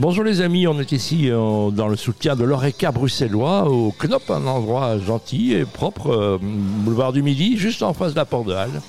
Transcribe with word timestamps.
Bonjour 0.00 0.24
les 0.24 0.40
amis, 0.40 0.66
on 0.66 0.80
est 0.80 0.92
ici 0.92 1.30
euh, 1.30 1.70
dans 1.70 1.86
le 1.86 1.94
soutien 1.94 2.34
de 2.34 2.42
l'ORECA 2.42 2.90
bruxellois 2.90 3.68
au 3.68 3.92
Knop, 3.92 4.30
un 4.30 4.46
endroit 4.46 4.98
gentil 4.98 5.52
et 5.52 5.66
propre, 5.66 6.10
euh, 6.10 6.38
boulevard 6.40 7.12
du 7.12 7.22
Midi, 7.22 7.58
juste 7.58 7.82
en 7.82 7.92
face 7.92 8.12
de 8.12 8.16
la 8.16 8.24
Porte 8.24 8.46
de 8.46 8.54
Halle, 8.54 8.80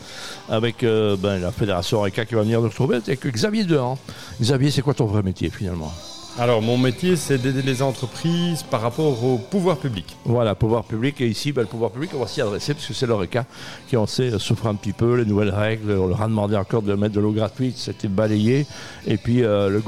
avec 0.48 0.84
euh, 0.84 1.18
ben, 1.18 1.38
la 1.42 1.52
fédération 1.52 1.98
ORECA 2.00 2.24
qui 2.24 2.36
va 2.36 2.44
venir 2.44 2.62
nous 2.62 2.70
retrouver, 2.70 2.96
avec 2.96 3.28
Xavier 3.28 3.66
Dehan. 3.66 3.98
Xavier, 4.40 4.72
c'est 4.72 4.82
quoi 4.82 4.94
ton 4.94 5.06
vrai 5.06 5.22
métier 5.22 5.50
finalement? 5.50 5.92
Alors, 6.40 6.62
mon 6.62 6.78
métier, 6.78 7.18
c'est 7.18 7.38
d'aider 7.38 7.62
les 7.62 7.82
entreprises 7.82 8.64
par 8.64 8.82
rapport 8.82 9.24
au 9.24 9.38
pouvoir 9.38 9.78
public. 9.78 10.06
Voilà, 10.24 10.56
pouvoir 10.56 10.86
public. 10.86 11.20
Et 11.20 11.28
ici, 11.28 11.52
ben, 11.52 11.62
le 11.62 11.68
pouvoir 11.68 11.92
public, 11.92 12.12
on 12.16 12.20
va 12.20 12.28
s'y 12.28 12.42
adresser 12.42 12.74
parce 12.74 12.88
que 12.88 12.94
c'est 12.94 13.06
l'ORECA 13.06 13.46
qui, 13.90 13.98
on 13.98 14.08
sait, 14.08 14.40
souffre 14.40 14.68
un 14.68 14.76
petit 14.76 14.94
peu. 14.94 15.16
Les 15.16 15.26
nouvelles 15.26 15.54
règles, 15.54 15.92
on 15.92 16.08
leur 16.08 16.22
a 16.22 16.28
demandé 16.28 16.56
encore 16.56 16.84
de 16.84 16.94
mettre 16.94 17.14
de 17.16 17.20
l'eau 17.20 17.32
gratuite, 17.34 17.78
c'était 17.78 18.08
balayé. 18.08 18.66
Et 19.06 19.18
puis, 19.18 19.44
euh, 19.44 19.70
le, 19.70 19.84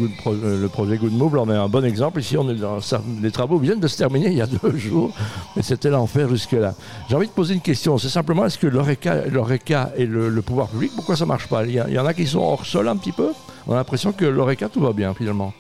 le, 0.58 0.68
projet 0.68 0.98
Good 0.98 1.14
Move, 1.14 1.38
on 1.38 1.50
est 1.50 1.55
un 1.55 1.70
bon 1.70 1.86
exemple. 1.86 2.20
Ici, 2.20 2.38
on 2.38 2.50
est 2.50 2.55
dans, 2.55 2.78
les 3.21 3.32
travaux 3.32 3.57
viennent 3.57 3.80
de 3.80 3.88
se 3.88 3.98
terminer 3.98 4.27
il 4.27 4.38
y 4.38 4.41
a 4.41 4.48
deux 4.63 4.77
jours, 4.77 5.16
mais 5.55 5.63
c'était 5.63 5.90
l'enfer 5.90 6.27
jusque-là. 6.30 6.76
J'ai 7.10 7.16
envie 7.16 7.27
de 7.27 7.32
poser 7.32 7.54
une 7.54 7.62
question. 7.62 7.98
C'est 7.98 8.10
simplement, 8.10 8.46
est-ce 8.46 8.57
que 8.57 8.68
l'ORECA 8.68 9.94
et 9.96 10.05
le, 10.05 10.41
pouvoir 10.41 10.68
public, 10.68 10.91
pourquoi 10.94 11.16
ça 11.16 11.26
marche 11.26 11.48
pas? 11.48 11.63
Il 11.63 11.71
y, 11.71 11.82
il 11.88 11.94
y 11.94 11.99
en 11.99 12.05
a 12.05 12.13
qui 12.13 12.27
sont 12.27 12.41
hors 12.41 12.66
sol 12.66 12.90
un 12.90 12.98
petit 12.98 13.13
peu. 13.13 13.32
On 13.66 13.73
a 13.73 13.77
l'impression 13.77 14.12
que 14.12 14.26
l'ORECA, 14.26 14.68
tout 14.68 14.82
va 14.82 14.91
bien 14.91 15.13
finalement. 15.13 15.54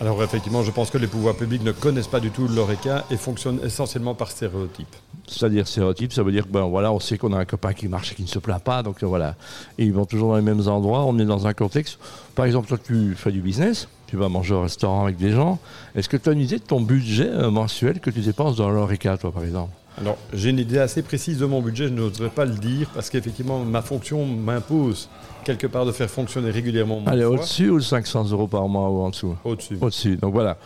Alors 0.00 0.22
effectivement, 0.22 0.62
je 0.62 0.70
pense 0.70 0.90
que 0.90 0.98
les 0.98 1.06
pouvoirs 1.06 1.36
publics 1.36 1.62
ne 1.62 1.72
connaissent 1.72 2.08
pas 2.08 2.20
du 2.20 2.30
tout 2.30 2.48
l'ORECA 2.48 3.04
et 3.10 3.16
fonctionnent 3.16 3.60
essentiellement 3.64 4.14
par 4.14 4.30
stéréotypes. 4.30 4.96
C'est-à-dire 5.26 5.66
stéréotypes, 5.68 6.12
ça 6.12 6.22
veut 6.22 6.32
dire 6.32 6.44
que 6.44 6.52
ben, 6.52 6.62
voilà, 6.62 6.92
on 6.92 6.98
sait 6.98 7.16
qu'on 7.16 7.32
a 7.32 7.38
un 7.38 7.44
copain 7.44 7.72
qui 7.72 7.88
marche 7.88 8.12
et 8.12 8.14
qui 8.14 8.22
ne 8.22 8.28
se 8.28 8.38
plaint 8.38 8.62
pas, 8.62 8.82
donc 8.82 9.02
voilà. 9.04 9.36
Et 9.78 9.84
ils 9.84 9.92
vont 9.92 10.04
toujours 10.04 10.30
dans 10.30 10.36
les 10.36 10.42
mêmes 10.42 10.66
endroits. 10.66 11.04
On 11.04 11.18
est 11.18 11.24
dans 11.24 11.46
un 11.46 11.54
contexte. 11.54 11.98
Par 12.34 12.44
exemple, 12.44 12.68
toi, 12.68 12.78
tu 12.84 13.14
fais 13.14 13.30
du 13.30 13.40
business, 13.40 13.88
tu 14.08 14.16
vas 14.16 14.28
manger 14.28 14.54
au 14.54 14.62
restaurant 14.62 15.04
avec 15.04 15.16
des 15.16 15.30
gens. 15.30 15.58
Est-ce 15.94 16.08
que 16.08 16.16
tu 16.16 16.28
as 16.28 16.32
une 16.32 16.40
idée 16.40 16.58
de 16.58 16.64
ton 16.64 16.80
budget 16.80 17.28
euh, 17.28 17.50
mensuel 17.50 18.00
que 18.00 18.10
tu 18.10 18.20
dépenses 18.20 18.56
dans 18.56 18.70
l'ORECA, 18.70 19.16
toi, 19.16 19.32
par 19.32 19.44
exemple? 19.44 19.70
Alors, 20.00 20.18
j'ai 20.32 20.50
une 20.50 20.58
idée 20.58 20.78
assez 20.78 21.02
précise 21.02 21.38
de 21.38 21.46
mon 21.46 21.62
budget, 21.62 21.84
je 21.84 21.92
n'oserais 21.92 22.30
pas 22.30 22.44
le 22.44 22.54
dire 22.54 22.90
parce 22.92 23.10
qu'effectivement, 23.10 23.60
ma 23.64 23.80
fonction 23.80 24.26
m'impose 24.26 25.08
quelque 25.44 25.66
part 25.66 25.86
de 25.86 25.92
faire 25.92 26.10
fonctionner 26.10 26.50
régulièrement 26.50 27.00
mon 27.00 27.06
Allez, 27.06 27.24
au-dessus 27.24 27.70
ou 27.70 27.80
500 27.80 28.30
euros 28.30 28.48
par 28.48 28.66
mois 28.66 28.88
ou 28.90 29.02
en 29.02 29.10
dessous 29.10 29.36
Au-dessus. 29.44 29.78
Au-dessus. 29.80 30.16
Donc 30.16 30.32
voilà, 30.32 30.56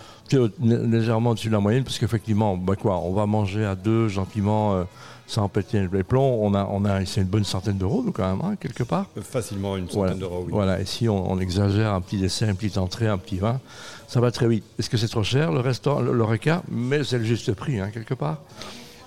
légèrement 0.61 1.31
au-dessus 1.31 1.49
de 1.49 1.53
la 1.53 1.61
moyenne 1.61 1.85
parce 1.85 1.99
qu'effectivement, 1.99 2.57
bah 2.57 2.75
quoi, 2.77 2.99
on 2.99 3.13
va 3.13 3.27
manger 3.27 3.65
à 3.65 3.75
deux 3.75 4.09
gentiment. 4.09 4.77
Euh, 4.77 4.85
sans 5.29 5.47
péter 5.51 5.87
les 5.93 6.03
plombs, 6.03 6.39
on 6.41 6.55
a, 6.55 6.67
on 6.71 6.87
a 6.87 7.05
c'est 7.05 7.21
une 7.21 7.27
bonne 7.27 7.45
centaine 7.45 7.77
d'euros, 7.77 8.03
quand 8.15 8.27
même, 8.27 8.41
hein, 8.43 8.57
quelque 8.59 8.83
part. 8.83 9.09
Facilement 9.21 9.77
une 9.77 9.87
centaine 9.87 10.19
d'euros, 10.19 10.45
oui. 10.47 10.53
Voilà, 10.53 10.81
et 10.81 10.87
si 10.87 11.07
on, 11.07 11.39
exagère 11.39 11.93
un 11.93 12.01
petit 12.01 12.17
dessert, 12.17 12.49
une 12.49 12.57
petite 12.57 12.79
entrée, 12.79 13.09
un 13.09 13.19
petit 13.19 13.37
vin, 13.37 13.61
ça 14.07 14.21
va 14.21 14.31
très 14.31 14.49
vite. 14.49 14.65
Est-ce 14.79 14.89
que 14.89 14.97
c'est 14.97 15.07
trop 15.07 15.23
cher, 15.23 15.53
le 15.53 15.61
restaurant, 15.61 16.01
l'oreca 16.01 16.63
Mais 16.71 17.05
c'est 17.05 17.19
le 17.19 17.25
juste 17.25 17.53
prix, 17.53 17.79
hein, 17.79 17.91
quelque 17.93 18.15
part. 18.15 18.39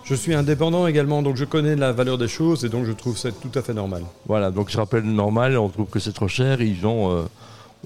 Je 0.03 0.15
suis 0.15 0.33
indépendant 0.33 0.87
également, 0.87 1.21
donc 1.21 1.35
je 1.35 1.45
connais 1.45 1.75
la 1.75 1.91
valeur 1.91 2.17
des 2.17 2.27
choses 2.27 2.65
et 2.65 2.69
donc 2.69 2.85
je 2.85 2.91
trouve 2.91 3.17
ça 3.17 3.31
tout 3.31 3.51
à 3.55 3.61
fait 3.61 3.73
normal. 3.73 4.03
Voilà, 4.25 4.51
donc 4.51 4.69
je 4.69 4.77
rappelle 4.77 5.03
normal, 5.03 5.57
on 5.57 5.69
trouve 5.69 5.87
que 5.87 5.99
c'est 5.99 6.11
trop 6.11 6.27
cher. 6.27 6.61
Ils 6.61 6.85
ont, 6.87 7.11
euh, 7.11 7.23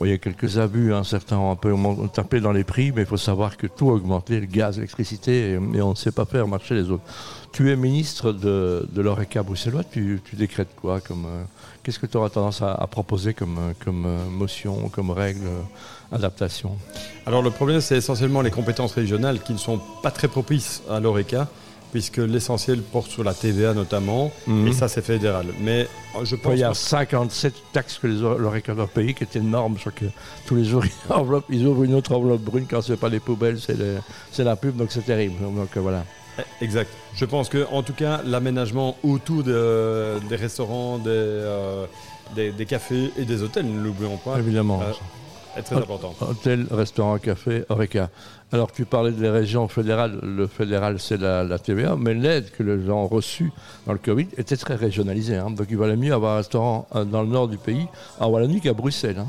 il 0.02 0.08
y 0.08 0.14
a 0.14 0.18
quelques 0.18 0.58
abus, 0.58 0.94
hein, 0.94 1.04
certains 1.04 1.38
ont 1.38 1.52
un 1.52 1.56
peu 1.56 1.74
tapé 2.14 2.40
dans 2.40 2.54
les 2.54 2.64
prix, 2.64 2.92
mais 2.94 3.02
il 3.02 3.08
faut 3.08 3.18
savoir 3.18 3.58
que 3.58 3.68
tout 3.68 3.90
a 3.90 3.94
augmenté, 3.94 4.40
le 4.40 4.46
gaz, 4.46 4.78
l'électricité, 4.78 5.52
et, 5.52 5.82
on 5.82 5.90
ne 5.90 5.96
sait 5.96 6.12
pas 6.12 6.26
faire 6.26 6.48
marcher 6.48 6.74
les 6.74 6.90
autres. 6.90 7.04
Tu 7.52 7.72
es 7.72 7.76
ministre 7.76 8.32
de, 8.32 8.88
de 8.92 9.02
l'ORECA 9.02 9.44
bruxellois, 9.44 9.84
tu, 9.84 10.22
décrètes 10.34 10.76
quoi 10.82 11.02
comme, 11.02 11.26
euh, 11.26 11.44
Qu'est-ce 11.84 12.00
que 12.00 12.08
tu 12.08 12.18
auras 12.18 12.30
tendance 12.30 12.62
à, 12.62 12.88
proposer 12.90 13.34
comme, 13.34 13.58
euh, 13.60 13.74
comme 13.84 14.08
motion, 14.32 14.90
comme 14.90 15.12
règle, 15.12 15.48
adaptation? 16.12 16.78
Alors 17.26 17.42
le 17.42 17.52
problème, 17.52 17.82
c'est 17.82 17.98
essentiellement 17.98 18.42
les 18.42 18.52
compétences 18.52 18.94
régionales 18.94 19.42
qui 19.42 19.54
ne 19.54 19.58
sont 19.58 19.80
pas 20.02 20.12
très 20.12 20.30
propices 20.30 20.82
à 20.90 21.00
l'ORECA 21.00 21.48
puisque 21.96 22.18
l'essentiel 22.18 22.82
porte 22.82 23.10
sur 23.10 23.24
la 23.24 23.34
TVA 23.34 23.74
notamment, 23.74 24.30
mhm. 24.48 24.68
et 24.68 24.74
ça 24.74 24.90
c'est 24.90 25.02
fédéral. 25.02 25.46
Mais 25.62 25.88
euh, 26.18 26.26
je 26.26 26.36
pense 26.36 26.52
Il 26.52 26.60
y 26.60 26.64
a 26.66 26.74
57 26.74 27.54
taxes 27.72 28.00
que 28.00 28.08
les 28.08 28.20
l'ORECA 28.20 28.74
doivent 28.74 28.90
payer, 28.90 29.14
qui 29.14 29.24
est 29.24 29.38
énorme. 29.38 29.78
Je 29.78 29.90
que 29.92 30.04
tous 30.46 30.56
les 30.56 30.66
jours, 30.66 30.84
ils, 31.50 31.66
ouvrent 31.66 31.86
une 31.86 31.94
autre 31.94 32.14
enveloppe 32.14 32.42
brune 32.42 32.66
quand 32.70 32.82
ce 32.82 32.92
n'est 32.92 32.98
pas 32.98 33.08
les 33.08 33.22
poubelles, 33.22 33.60
c'est 33.62 34.44
la 34.44 34.56
pub, 34.58 34.76
donc 34.76 34.92
c'est 34.92 35.06
terrible. 35.06 35.36
Donc 35.40 35.70
euh, 35.78 35.80
voilà. 35.80 36.04
Eh, 36.38 36.66
exact. 36.66 36.92
Je 37.16 37.24
pense 37.24 37.48
que, 37.48 37.66
en 37.72 37.82
tout 37.82 37.94
cas, 37.94 38.20
l'aménagement 38.26 38.98
autour 39.02 39.44
des 39.44 40.36
restaurants, 40.36 41.00
euh, 41.08 41.86
des, 42.36 42.52
des, 42.52 42.66
cafés 42.66 43.14
et 43.18 43.24
des 43.24 43.42
hôtels, 43.42 43.74
ne 43.74 43.82
l'oublions 43.82 44.18
pas. 44.18 44.38
Évidemment 44.38 44.82
est 45.58 45.64
très 45.64 45.76
important. 45.76 46.14
Hôtel, 46.22 46.68
restaurant, 46.72 47.18
café, 47.18 47.64
Oreca. 47.70 48.10
Alors 48.52 48.72
tu 48.72 48.86
parlais 48.86 49.12
des 49.12 49.30
régions 49.30 49.68
fédérales, 49.68 50.20
le 50.22 50.48
fédéral 50.48 50.98
c'est 51.00 51.18
la, 51.18 51.60
TVA, 51.60 51.96
mais 51.98 52.14
l'aide 52.14 52.52
que 52.52 52.64
les 52.64 52.86
gens 52.86 53.04
ont 53.04 53.08
reçue 53.08 53.52
dans 53.88 53.94
le 53.94 54.00
Covid 54.00 54.28
était 54.38 54.56
très 54.56 54.76
régionalisée. 54.76 55.36
Hein. 55.36 55.50
Donc 55.50 55.68
il 55.70 55.78
valait 55.78 55.96
mieux 55.96 56.14
avoir 56.14 56.36
un 56.36 56.38
restaurant 56.38 56.88
euh, 56.96 57.06
dans 57.06 57.24
le 57.24 57.28
nord 57.28 57.48
du 57.48 57.58
pays, 57.58 57.88
à 58.20 58.28
Wallonie 58.28 58.62
qu'à 58.62 58.74
Bruxelles. 58.74 59.18
Hein. 59.20 59.28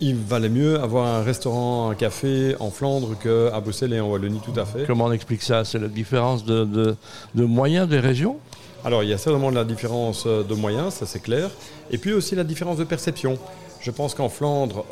Il 0.00 0.16
valait 0.16 0.48
mieux 0.48 0.78
avoir 0.80 1.06
un 1.06 1.22
restaurant, 1.22 1.90
un 1.90 1.94
café 1.94 2.54
en 2.60 2.70
Flandre 2.70 3.18
qu'à 3.18 3.58
Bruxelles 3.60 3.94
et 3.94 4.00
en 4.00 4.08
Wallonie, 4.08 4.40
tout 4.44 4.58
à 4.58 4.64
fait. 4.64 4.84
Comment 4.86 5.06
on 5.06 5.12
explique 5.12 5.42
ça? 5.42 5.64
C'est 5.64 5.78
la 5.78 5.88
différence 5.88 6.44
de, 6.44 6.96
moyens 7.34 7.88
des 7.88 7.98
régions? 7.98 8.36
Alors 8.84 9.02
il 9.02 9.08
y 9.08 9.12
a 9.12 9.18
certainement 9.18 9.50
la 9.50 9.64
différence 9.64 10.26
de 10.26 10.54
moyens, 10.54 10.94
ça 10.94 11.06
c'est 11.06 11.20
clair, 11.20 11.50
et 11.90 11.98
puis 11.98 12.12
aussi 12.12 12.36
la 12.36 12.44
différence 12.44 12.76
de 12.76 12.84
perception. 12.84 13.36
Je 13.86 13.92
pense 13.92 14.16
qu'en 14.16 14.28
Flandre, 14.28 14.84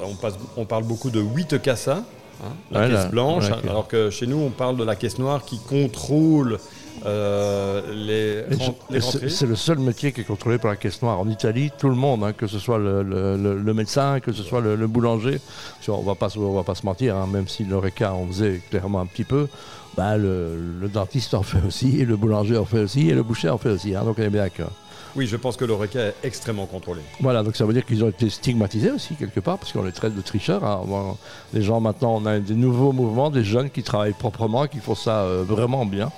on, 0.56 0.64
parle 0.66 0.84
beaucoup 0.84 1.10
de 1.10 1.20
8 1.20 1.60
cassas, 1.60 2.04
hein, 2.40 2.52
la 2.70 2.88
caisse 2.88 3.10
blanche, 3.10 3.46
alors 3.68 3.88
que 3.88 4.08
chez 4.08 4.28
nous, 4.28 4.36
on 4.36 4.50
parle 4.50 4.76
de 4.76 4.84
la 4.84 4.94
caisse 4.94 5.18
noire 5.18 5.44
qui 5.44 5.58
contrôle 5.58 6.60
euh, 7.04 7.82
les, 7.92 8.56
rentrées. 8.56 9.00
C'est 9.00 9.46
le 9.46 9.56
seul 9.56 9.80
métier 9.80 10.12
qui 10.12 10.20
est 10.20 10.24
contrôlé 10.24 10.58
par 10.58 10.70
la 10.70 10.76
caisse 10.76 11.02
noire. 11.02 11.18
En 11.18 11.28
Italie, 11.28 11.72
tout 11.76 11.88
le 11.88 11.96
monde, 11.96 12.22
hein, 12.22 12.32
que 12.32 12.46
ce 12.46 12.60
soit 12.60 12.78
le, 12.78 13.74
médecin, 13.74 14.20
que 14.20 14.30
ce 14.30 14.44
soit 14.44 14.60
le, 14.60 14.86
boulanger, 14.86 15.40
on 15.88 16.00
ne 16.00 16.06
va 16.06 16.14
pas 16.14 16.28
se 16.76 16.86
mentir, 16.86 17.16
hein, 17.16 17.26
même 17.26 17.48
si 17.48 17.64
l'ORECA 17.64 18.14
en 18.14 18.28
faisait 18.28 18.60
clairement 18.70 19.00
un 19.00 19.06
petit 19.06 19.24
peu, 19.24 19.48
bah, 19.96 20.16
le, 20.16 20.88
dentiste 20.92 21.34
en 21.34 21.42
fait 21.42 21.66
aussi, 21.66 22.04
le 22.04 22.16
boulanger 22.16 22.56
en 22.56 22.64
fait 22.64 22.78
aussi, 22.84 23.10
et 23.10 23.14
le 23.14 23.24
boucher 23.24 23.48
en 23.48 23.58
fait 23.58 23.70
aussi. 23.70 23.90
donc 23.90 24.20
on 24.20 24.22
est 24.22 24.30
bien 24.30 24.44
d'accord. 24.44 24.70
Oui, 25.16 25.26
je 25.26 25.36
pense 25.36 25.56
que 25.56 25.64
l'ORECA 25.64 26.00
est 26.00 26.14
extrêmement 26.24 26.66
contrôlé. 26.66 27.00
Voilà, 27.20 27.42
donc 27.42 27.54
ça 27.54 27.64
veut 27.64 27.72
dire 27.72 27.86
qu'ils 27.86 28.02
ont 28.02 28.08
été 28.08 28.28
stigmatisés 28.30 28.90
aussi 28.90 29.14
quelque 29.14 29.40
part, 29.40 29.58
parce 29.58 29.72
qu'on 29.72 29.84
les 29.84 29.92
traite 29.92 30.14
de 30.14 30.20
tricheurs. 30.20 30.64
Hein. 30.64 31.16
les 31.52 31.62
gens 31.62 31.80
maintenant, 31.80 32.16
on 32.16 32.26
a 32.26 32.38
des 32.38 32.54
nouveaux 32.54 32.92
mouvements, 32.92 33.30
des 33.30 33.44
jeunes 33.44 33.70
qui 33.70 33.82
travaillent 33.82 34.12
proprement, 34.12 34.66
qui 34.66 34.78
font 34.78 34.94
ça 34.94 35.20
euh, 35.20 35.44
vraiment 35.46 35.86
bien. 35.86 36.10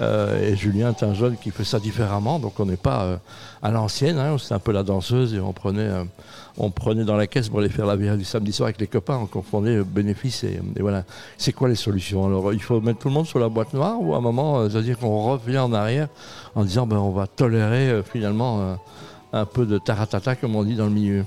Euh, 0.00 0.52
et 0.52 0.56
Julien 0.56 0.90
est 0.90 1.02
un 1.04 1.14
jeune 1.14 1.36
qui 1.36 1.50
fait 1.50 1.64
ça 1.64 1.78
différemment, 1.78 2.38
donc 2.38 2.58
on 2.58 2.66
n'est 2.66 2.76
pas 2.76 3.02
euh, 3.04 3.16
à 3.62 3.70
l'ancienne, 3.70 4.18
hein, 4.18 4.36
c'est 4.38 4.54
un 4.54 4.58
peu 4.58 4.72
la 4.72 4.82
danseuse 4.82 5.34
et 5.34 5.40
on 5.40 5.52
prenait, 5.52 5.88
on 6.58 6.70
prenait 6.70 7.04
dans 7.04 7.16
la 7.16 7.28
caisse 7.28 7.48
pour 7.48 7.60
aller 7.60 7.68
faire 7.68 7.86
la 7.86 7.96
bière 7.96 8.16
du 8.16 8.24
samedi 8.24 8.52
soir 8.52 8.66
avec 8.66 8.80
les 8.80 8.88
copains, 8.88 9.18
on 9.22 9.26
confondait 9.26 9.84
bénéfice 9.84 10.42
et, 10.42 10.60
et 10.76 10.82
voilà. 10.82 11.04
C'est 11.38 11.52
quoi 11.52 11.68
les 11.68 11.76
solutions? 11.76 12.26
Alors 12.26 12.52
il 12.52 12.60
faut 12.60 12.80
mettre 12.80 12.98
tout 12.98 13.08
le 13.08 13.14
monde 13.14 13.26
sur 13.26 13.38
la 13.38 13.48
boîte 13.48 13.72
noire 13.72 14.00
ou 14.00 14.14
à 14.14 14.18
un 14.18 14.20
moment, 14.20 14.68
c'est-à-dire 14.68 14.98
qu'on 14.98 15.30
revient 15.30 15.58
en 15.58 15.72
arrière 15.72 16.08
en 16.56 16.64
disant 16.64 16.86
ben, 16.86 16.98
on 16.98 17.10
va 17.10 17.28
tolérer 17.28 18.02
finalement 18.02 18.23
euh, 18.24 18.74
un 19.32 19.46
peu 19.46 19.66
de 19.66 19.78
taratata, 19.78 20.36
comme 20.36 20.56
on 20.56 20.64
dit 20.64 20.74
dans 20.74 20.86
le 20.86 20.92
milieu. 20.92 21.24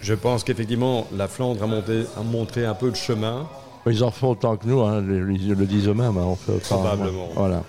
Je, 0.00 0.14
pense 0.14 0.42
qu'effectivement, 0.42 1.06
la 1.16 1.28
Flandre 1.28 1.62
a, 1.62 2.22
montré 2.22 2.66
un 2.66 2.74
peu 2.74 2.90
de 2.90 2.96
chemin. 2.96 3.46
Ils 3.86 4.02
en 4.02 4.10
font 4.10 4.30
autant 4.30 4.56
que 4.56 4.66
nous, 4.66 4.80
hein, 4.80 5.00
le 5.00 5.66
disent 5.66 5.88
eux-mêmes. 5.88 6.18
Hein, 6.18 6.36
Probablement. 6.68 7.28
Voilà. 7.34 7.62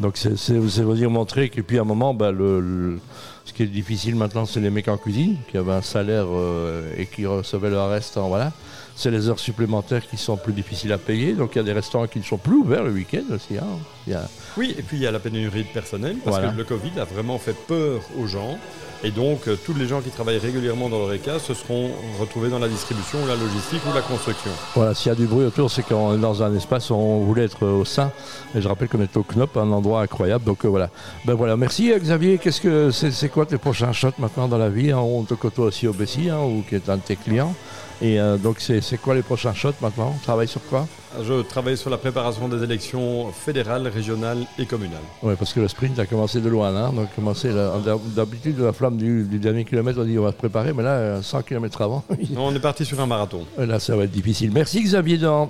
Donc 0.00 0.16
c'est 0.16 0.54
vous 0.54 0.94
dire 0.94 1.10
montrer 1.10 1.50
que 1.50 1.60
puis 1.60 1.78
à 1.78 1.82
un 1.82 1.84
moment, 1.84 2.14
bah, 2.14 2.32
le, 2.32 2.98
ce 3.44 3.52
qui 3.52 3.64
est 3.64 3.66
difficile 3.66 4.16
maintenant, 4.16 4.46
c'est 4.46 4.60
les 4.60 4.70
mecs 4.70 4.88
en 4.88 4.96
cuisine 4.96 5.36
qui 5.50 5.58
avaient 5.58 5.72
un 5.72 5.82
salaire 5.82 6.26
euh, 6.30 6.94
et 6.96 7.04
qui 7.04 7.26
recevaient 7.26 7.68
leur 7.68 7.90
reste. 7.90 8.16
voilà. 8.16 8.52
C'est 9.00 9.10
les 9.10 9.30
heures 9.30 9.38
supplémentaires 9.38 10.06
qui 10.06 10.18
sont 10.18 10.36
plus 10.36 10.52
difficiles 10.52 10.92
à 10.92 10.98
payer. 10.98 11.32
Donc 11.32 11.52
il 11.54 11.56
y 11.56 11.60
a 11.62 11.64
des 11.64 11.72
restaurants 11.72 12.06
qui 12.06 12.18
ne 12.18 12.24
sont 12.24 12.36
plus 12.36 12.56
ouverts 12.56 12.84
le 12.84 12.90
week-end 12.90 13.24
aussi. 13.34 13.56
Hein. 13.56 14.18
Oui, 14.58 14.74
et 14.76 14.82
puis 14.82 14.98
il 14.98 15.02
y 15.02 15.06
a 15.06 15.10
la 15.10 15.18
pénurie 15.18 15.64
de 15.64 15.68
personnel 15.68 16.16
parce 16.22 16.38
que 16.38 16.54
le 16.54 16.64
Covid 16.64 16.92
a 17.00 17.04
vraiment 17.04 17.38
fait 17.38 17.56
peur 17.66 18.02
aux 18.18 18.26
gens. 18.26 18.58
Et 19.02 19.10
donc, 19.10 19.48
euh, 19.48 19.56
tous 19.64 19.72
les 19.72 19.86
gens 19.86 20.02
qui 20.02 20.10
travaillent 20.10 20.36
régulièrement 20.36 20.90
dans 20.90 20.98
l'ORECA 20.98 21.38
se 21.38 21.54
seront 21.54 21.88
retrouvés 22.18 22.50
dans 22.50 22.58
la 22.58 22.68
distribution, 22.68 23.18
la 23.26 23.34
logistique 23.34 23.80
ou 23.90 23.94
la 23.94 24.02
construction. 24.02 24.50
Voilà, 24.74 24.94
s'il 24.94 25.08
y 25.08 25.12
a 25.12 25.14
du 25.14 25.26
bruit 25.26 25.46
autour, 25.46 25.70
c'est 25.70 25.82
qu'on 25.82 26.16
est 26.16 26.20
dans 26.20 26.42
un 26.42 26.54
espace 26.54 26.90
où 26.90 26.94
on 26.94 27.24
voulait 27.24 27.44
être 27.44 27.66
au 27.66 27.86
sein. 27.86 28.12
Et 28.54 28.60
je 28.60 28.68
rappelle 28.68 28.88
qu'on 28.88 29.00
est 29.00 29.16
au 29.16 29.22
Knop, 29.22 29.56
un 29.56 29.72
endroit 29.72 30.02
incroyable. 30.02 30.44
Donc 30.44 30.66
euh, 30.66 30.68
voilà. 30.68 30.90
Ben 31.24 31.32
voilà, 31.32 31.56
merci 31.56 31.90
euh, 31.90 31.98
Xavier. 31.98 32.36
Qu'est-ce 32.36 32.60
que 32.60 32.90
c'est, 32.90 33.30
quoi 33.30 33.46
tes 33.46 33.56
prochains 33.56 33.94
shots 33.94 34.12
maintenant 34.18 34.48
dans 34.48 34.58
la 34.58 34.68
vie 34.68 34.90
hein? 34.90 34.98
On 34.98 35.22
te 35.22 35.32
côtoie 35.32 35.64
aussi 35.66 35.86
au 35.86 35.94
Bessie, 35.94 36.28
hein, 36.28 36.40
ou 36.40 36.62
qui 36.68 36.74
est 36.74 36.90
un 36.90 36.96
de 36.96 37.02
tes 37.02 37.16
clients. 37.16 37.54
Et 38.02 38.18
donc, 38.42 38.56
c'est 38.60 38.96
quoi 39.00 39.14
les 39.14 39.22
prochains 39.22 39.54
shots 39.54 39.74
maintenant? 39.80 40.14
On 40.16 40.22
travaille 40.22 40.48
sur 40.48 40.62
quoi? 40.64 40.86
Je 41.22 41.42
travaille 41.42 41.76
sur 41.76 41.90
la 41.90 41.98
préparation 41.98 42.48
des 42.48 42.62
élections 42.62 43.32
fédérales, 43.32 43.86
régionales 43.88 44.46
et 44.58 44.64
communales. 44.64 45.02
Oui, 45.22 45.34
parce 45.38 45.52
que 45.52 45.60
le 45.60 45.68
sprint 45.68 45.98
a 45.98 46.06
commencé 46.06 46.40
de 46.40 46.48
loin. 46.48 46.74
Hein, 46.74 46.92
donc, 46.92 47.14
commencé 47.14 47.50
d'habitude, 48.14 48.58
la 48.60 48.72
flamme 48.72 48.96
du, 48.96 49.24
dernier 49.24 49.64
kilomètre, 49.64 49.98
on 50.00 50.04
dit 50.04 50.18
on 50.18 50.22
va 50.22 50.30
se 50.30 50.36
préparer, 50.36 50.72
mais 50.72 50.82
là, 50.82 51.20
100 51.20 51.42
km 51.42 51.82
avant. 51.82 52.04
on 52.36 52.54
est 52.54 52.60
parti 52.60 52.84
sur 52.84 53.00
un 53.00 53.06
marathon. 53.06 53.44
Là, 53.58 53.80
ça 53.80 53.96
va 53.96 54.04
être 54.04 54.10
difficile. 54.10 54.50
Merci 54.52 54.82
Xavier 54.82 55.18
Dan. 55.18 55.48